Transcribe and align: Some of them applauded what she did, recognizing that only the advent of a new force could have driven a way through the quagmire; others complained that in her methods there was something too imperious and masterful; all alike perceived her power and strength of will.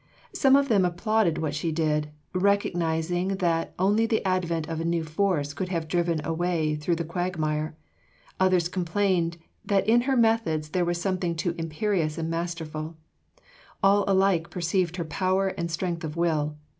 Some 0.33 0.55
of 0.55 0.67
them 0.67 0.83
applauded 0.83 1.37
what 1.37 1.53
she 1.53 1.71
did, 1.71 2.09
recognizing 2.33 3.35
that 3.37 3.75
only 3.77 4.07
the 4.07 4.25
advent 4.27 4.67
of 4.67 4.79
a 4.79 4.83
new 4.83 5.03
force 5.03 5.53
could 5.53 5.69
have 5.69 5.87
driven 5.87 6.19
a 6.23 6.33
way 6.33 6.73
through 6.73 6.95
the 6.95 7.03
quagmire; 7.05 7.75
others 8.39 8.67
complained 8.67 9.37
that 9.63 9.87
in 9.87 10.01
her 10.09 10.17
methods 10.17 10.69
there 10.69 10.85
was 10.85 10.99
something 10.99 11.35
too 11.35 11.53
imperious 11.55 12.17
and 12.17 12.31
masterful; 12.31 12.97
all 13.83 14.03
alike 14.07 14.49
perceived 14.49 14.95
her 14.95 15.05
power 15.05 15.49
and 15.49 15.69
strength 15.69 16.03
of 16.03 16.17
will. 16.17 16.57